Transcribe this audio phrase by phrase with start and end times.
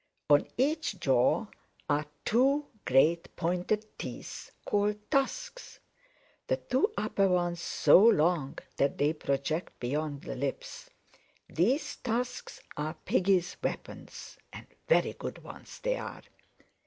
[0.31, 1.45] On each jaw
[1.87, 5.77] are two great pointed teeth called tusks,
[6.47, 10.89] the two upper ones so long that they project beyond the lips.
[11.47, 16.23] These tusks are Piggy's weapons, and very good ones they are.